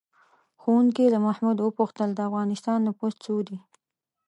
[0.61, 3.57] ښوونکي له محمود وپوښتل: د افغانستان نفوس څو دی؟